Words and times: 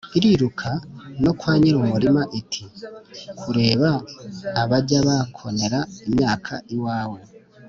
iriruka 0.17 0.69
no 1.23 1.31
kwa 1.39 1.53
nyiri 1.59 1.77
umurima 1.83 2.21
iti: 2.39 2.61
“kureba 3.39 3.89
abajya 4.61 4.99
bakonera 5.07 5.79
imyaka 6.07 6.53
yawe 6.79 7.19